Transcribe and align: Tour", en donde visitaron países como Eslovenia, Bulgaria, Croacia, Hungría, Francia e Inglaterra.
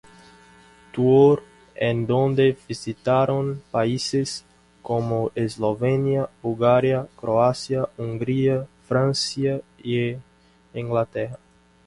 Tour", 0.91 1.43
en 1.75 2.07
donde 2.07 2.57
visitaron 2.67 3.61
países 3.69 4.43
como 4.81 5.31
Eslovenia, 5.35 6.27
Bulgaria, 6.41 7.07
Croacia, 7.15 7.87
Hungría, 7.99 8.65
Francia 8.87 9.61
e 9.77 10.17
Inglaterra. 10.73 11.37